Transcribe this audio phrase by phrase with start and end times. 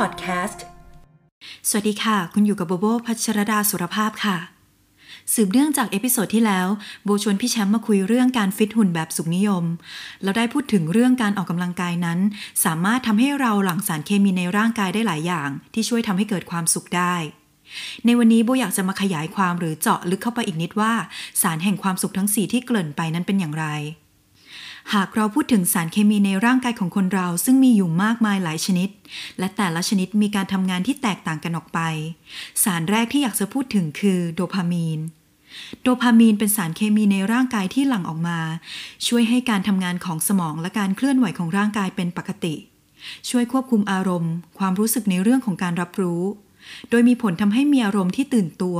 [0.00, 0.60] Podcast
[1.68, 4.36] สวัสดีค่ะ คุณอยู่กับโบโบพัชรดาสุรภาพค่ะ
[5.34, 6.68] สืบเนื่องจาก episode ที่แล้ว
[7.04, 9.64] โบชวนพี่แชมป์มาคุยเรื่องการฟิตหุ่นแบบสุขนิยม
[10.22, 12.18] แล้วได้พูดถึงเรื่องการออกกำลังกายนั้น
[12.64, 17.14] สามารถทำให้เราหลั่งสารเคมีในร่างกายได้หลายอย่าง ที่ช่วยทำให้เกิดความสุขได้
[18.06, 20.92] ในวันนี้โบอยากจะมาขยายความหรือเจาะลึกเข้าไปอีกนิดว่า
[21.42, 23.66] สารแห่งความสุขทั้งสี่ที่เกริ่นไปนั้นเป็นอย่างไร
[24.94, 28.88] หากเราพูดถึงสารเคมีในร่างกายของคนเราซึ่งมีอยู่มากมายหลายชนิด
[29.38, 31.80] และแต่ละชนิดมีการทำงานที่แตกต่างกันออกไป
[32.64, 35.00] สารแรกที่อยากจะพูดถึงคือโดพามีน
[35.82, 38.38] โดพามีนเป็นสารเคมีในร่างกายที่หลั่งออกมา
[39.06, 42.54] ช่วยให้การทำงานของสมองและการเคลื่อนไหวของร่างกายเป็นปกติ
[43.30, 46.22] ช่วยควบคุมอารมณ์ ความรู้สึกในเรื่องของการรับรู้
[46.90, 48.78] โดยมีผลทำให้มีอารมณ์ที่ตื่นตัว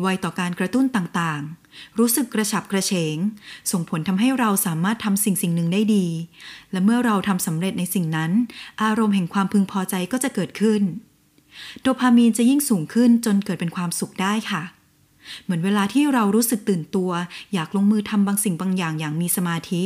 [0.00, 3.16] ไวต่อการกระตุ้นต่างๆ รู้สึกกระฉับกระเฉง
[3.70, 6.06] ส่งผลทำให้เราสามารถทำสิ่งสิ่งหนึ่งได้ดี
[6.72, 8.30] และเมื่อเราทำสำเร็จในสิ่งนั้น
[8.82, 10.82] อารมณ์แห่งความพึงพอใจก็จะเกิดขึ้น
[11.82, 14.62] โดพามีนจะยิ่งสูงขึ้นจนเกิดเป็นความสุขได้ค่ะ
[15.44, 17.10] เหมือนเวลาที่เรารู้สึกตื่นตัว
[17.54, 19.82] อยากลงมือทำบางสิ่งบางอย่างอย่างมีสมาธิ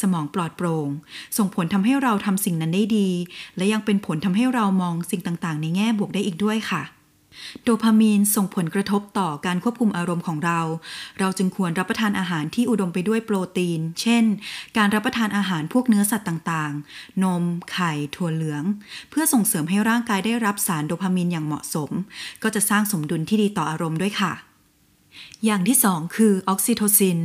[0.00, 0.88] สมองปลอดโปร่ง
[1.36, 3.08] ส่งผลทำให้เราทำสิ่งนั้นได้ดี
[3.56, 6.82] และยังเป็นผลทำให้เรามองสิ่งต่างๆ ในแง่บวกได้อีกด้วยค่ะ
[7.62, 10.60] โดพามีนส่งผลกระทบต่อการควบคุมอารมณ์ของเรา
[11.18, 14.24] เราจึงควรรับประทานอาหารที่อุดมไปด้วยโปรตีน เช่น
[14.76, 17.42] การรับประทานอาหารพวกเนื้อสัตว์ต่างๆ นม
[17.72, 18.62] ไข่ ถั่วเหลือง
[19.10, 21.90] เพื่อส่งเสริมให้ร่างกายได้รับสารโดพามีนอย่างเหมาะสม
[22.42, 24.47] ก็จะสร้างสมดุลที่ดีต่ออารมณ์ด้วยค่ะ
[25.44, 27.18] อย่างที่สองคือออกซิโทซิน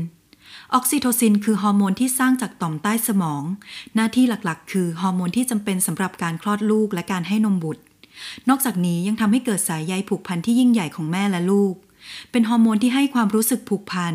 [0.73, 3.43] ออกซิโทซินคือฮอร์โมนที่สร้างจากต่อมใต้สมอง
[3.95, 7.81] หน้าที่หลักๆ คือฮอร์โมนที่จำเป็นสำหรับการคลอดลูกและการให้นมบุตร
[8.49, 11.75] นอกจากนี้ยังทำให้เกิดสายใยผูกพันที่ยิ่งใหญ่ของแม่และลูก
[12.31, 14.13] เป็นฮอร์โมนที่ให้ความรู้สึกผูกพัน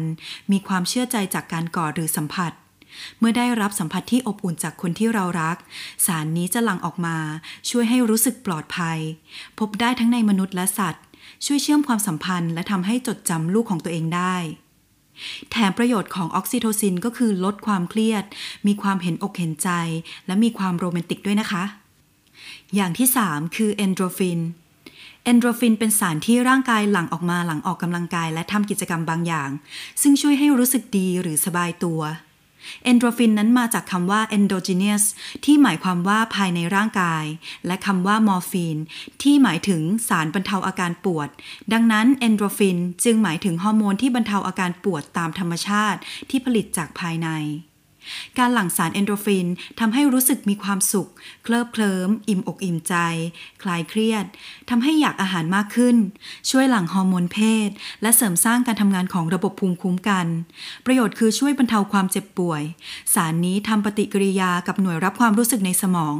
[0.52, 2.52] มีความเชื่อใจจากการกอดหรือสัมผัส
[3.18, 5.56] เมื่อได้รับสัมผัสที่อบอุ่นจากคนที่เรารัก
[6.06, 7.16] สารนี้จะหลั่งออกมา
[7.70, 8.98] ช่วยให้รู้สึกปลอดภัย
[9.58, 11.04] พบได้ทั้งในมนุษย์และสัตว์
[11.46, 14.36] ช่วยเชื่อมความสัมพันธ์และทำให้จดจำลูกของตัวเองได้
[15.50, 18.24] แถมประโยชน์ของออกซิโทซินก็คือลดความเครียด
[18.66, 19.70] มีความเห็นอกเห็นใจ
[20.26, 21.64] และมีความโรแมนติกด้วยนะคะ
[22.74, 24.40] อย่างที่ 3 คือเอนโดรฟิน
[25.24, 29.50] เอนโดรฟินเป็นสารที่ร่างกายหลั่งออกมาหลังออกกำลังกายและทำกิจกรรมบางอย่าง
[30.02, 32.00] ซึ่งช่วยให้รู้สึกดีหรือสบายตัว
[32.84, 35.04] เอนโดรฟินนั้นมาจากคำว่า endogenous
[35.44, 37.24] ที่หมายความว่าภายในร่างกาย
[37.66, 38.76] และคำว่ามอร์ฟีน
[39.22, 41.28] ที่หมายถึงสารบรรเทาอาการปวด
[41.72, 45.98] ดังนั้นเอนโดรฟินจึงหมายถึงฮอร์โมนที่บรรเทาอาการปวดตามธรรมชาติ
[46.30, 47.28] ที่ผลิตจากภายใน
[48.38, 49.46] การหลั่งสารเอนโดรฟิน
[49.80, 51.10] ทำให้รู้สึกมีความสุข
[51.44, 52.94] เคลิบเคลิ้ม อิ่มอกอิ่มใจ
[53.62, 54.24] คลายเครียด
[54.70, 55.96] ทำให้อยากอาหารมากขึ้น
[56.50, 57.38] ช่วยหลั่งฮอร์โมนเพ
[57.68, 57.70] ศ
[58.02, 60.26] และเสริมสร้างการทำงานของระบบภูมิคุ้มกัน
[60.86, 62.62] ประโยชน์คือช่วยบรรเทาความเจ็บป่วย
[63.14, 66.14] สารนี้ทำปฏิกิริยากับหน่วยรับความรู้สึกในสมอง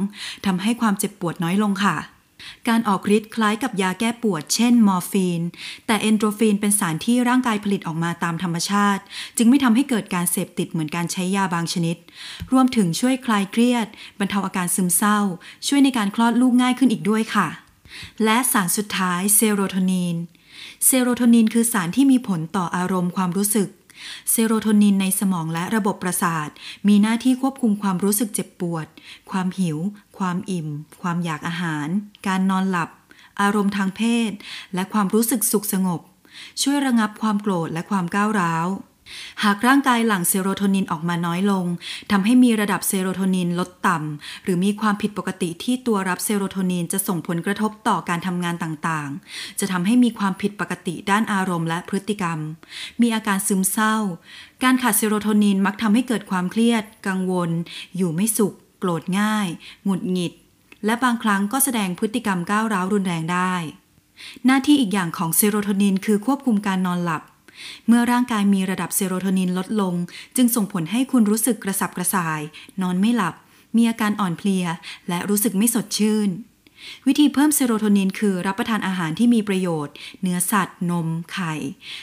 [0.45, 2.18] ทำให้ความเจ็บปวดน้อยลงค่ะ
[2.67, 5.41] การออกฤทธิ์คล้ายกับยาแก้ปวดเช่นมอร์ฟีน
[5.87, 9.01] แต่เอนโดรฟินเป็นสารที่ร่างกายผลิตออกมาตามธรรมชาติ
[9.37, 11.97] จึงไม่ทำให้เกิดการเสพติดเหมือนการใช้ยาบางชนิด
[12.51, 13.87] รวมถึงช่วยคลายเครียด
[14.19, 15.19] บรรเทาอาการซึมเศร้า
[15.67, 17.47] ช่วยในการคลอดลูกง่ายขึ้นอีกด้วยค่ะ
[18.23, 20.15] และสารสุดท้ายเซโรโทนิน
[20.85, 23.69] เซโรโทนินคือสารที่มีผลต่ออารมณ์ความรู้สึก
[24.31, 26.49] เซโรโทนินในสมองและระบบประสาท
[26.87, 28.87] มีหน้าที่ควบคุมความรู้สึกเจ็บปวด
[29.31, 29.77] ความหิว
[30.17, 30.67] ความอิ่ม
[31.01, 31.87] ความอยากอาหาร
[32.27, 32.89] การนอนหลับ
[33.41, 34.31] อารมณ์ทางเพศ
[34.73, 36.01] และความรู้สึกสุขสงบ
[36.61, 38.67] ช่วยระงับความโกรธและความก้าวร้าว
[39.43, 41.65] หากร่างกายหลั่งเซโรโทนินออกมาน้อยลง
[42.11, 52.39] ทำให้มีระดับเซโรโทนินลดต่ำหรือมีความผิดปกติที่ตัวรับเซโรโทนินจะส่งผลกระทบต่อการทำงานต่างๆ จะทำให้มีความผิดปกติด้านอารมณ์และพฤติกรรม
[53.01, 53.95] มีอาการซึมเศร้า
[54.63, 57.49] การขาดเซโรโทนินมักทำให้เกิดความเครียด กังวล
[57.97, 59.47] อยู่ไม่สุข โกรธง่าย
[59.83, 60.33] หงุดหงิด
[60.85, 63.53] และบางครั้งก็แสดงพฤติกรรมก้าวร้าวรุนแรงได้
[64.45, 67.21] หน้าที่อีกอย่างของเซโรโทนินคือควบคุมการนอนหลับ
[67.87, 69.93] เมื่อร่างกายมีระดับเซโรโทนินลดลง
[70.35, 72.41] จึงส่งผลให้คุณรู้สึกกระสับกระส่าย
[72.81, 73.35] นอนไม่หลับ
[73.75, 74.65] มีอาการอ่อนเพลีย
[75.09, 76.31] และรู้สึกไม่สดชื่น
[77.07, 81.53] วิธีเพิ่มเซโรโทนินคือรับประทานอาหารที่มีประโยชน์ เนื้อสัตว์ นม ไข่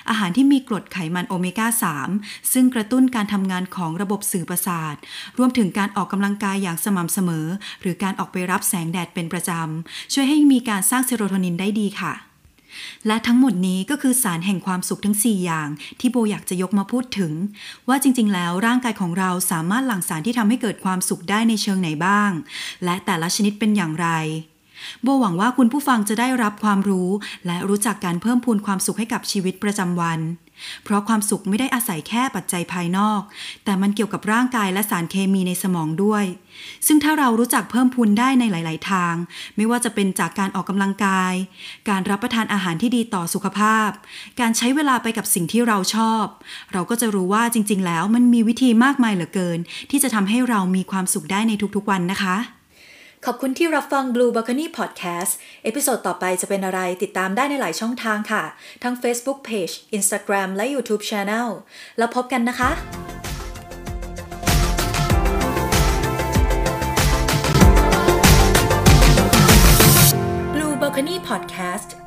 [0.08, 1.66] อาหารที่มีกรดไขมันโอเมก้า
[2.08, 4.94] 3 ซึ่งกระตุ้นการทำงานของระบบสื่อประสาท
[5.38, 7.46] รวมถึงการออกกำลังกายอย่างสม่ำเสมอ
[7.80, 12.25] หรือการออกไปรับแสงแดดเป็นประจำ ช่วยให้มีการสร้างเซโรโทนินได้ดีค่ะ
[13.06, 15.68] และทั้งหมดนี้ก็คือสารแห่งความสุขทั้ง 4 อย่าง
[16.00, 17.32] ที่โบอยากจะยกมาพูดถึง
[17.88, 22.30] ว่าจริงๆ แล้วร่างกายของเราสามารถหลั่งสารที่ทำให้เกิดความสุขได้ในเชิงไหนบ้าง
[22.84, 24.08] และแต่ละชนิดเป็นอย่างไร
[25.02, 27.08] โบหวังว่าคุณผู้ฟังจะได้รับความรู้
[27.46, 30.20] และรู้จักการเพิ่มพูนความสุขให้กับชีวิตประจำวัน
[30.84, 33.20] เพราะความสุขไม่ได้อาศัยแค่ปัจจัยภายนอก
[33.64, 36.24] แต่มันเกี่ยวกับร่างกายและสารเคมีในสมองด้วย
[36.86, 39.14] ซึ่งถ้าเรารู้จักเพิ่มพูนได้ในหลาย ๆ ทาง
[39.56, 41.34] ไม่ว่าจะเป็นจากการออกกำลังกาย
[41.88, 43.88] การรับประทานอาหารที่ดีต่อสุขภาพ
[44.40, 46.24] การใช้เวลาไปกับสิ่งที่เราชอบ
[46.72, 49.58] เราก็จะรู้ว่าจริง ๆ แล้วมันมีวิธีมากมายเหลือเกิน
[49.90, 52.36] ที่จะทำให้เรามีความสุขได้ในทุก ๆ วันนะคะ
[53.28, 55.32] ขอบคุณที่รับฟัง Blue Balcony Podcast
[55.64, 58.44] episode ต่อไปจะเป็นอะไรติดตามได้ในหลายช่องทางค่ะ
[58.82, 61.48] ทั้ง Facebook Page Instagram และ YouTube Channel
[61.98, 62.70] แล้วพบกันนะคะ
[70.54, 72.05] Blue Balcony Podcast